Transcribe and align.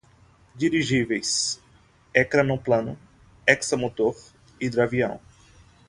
Dirigíveis, 0.55 1.61
ecranoplano, 2.11 2.97
hexamotor, 3.45 4.15
hidroavião 4.59 5.21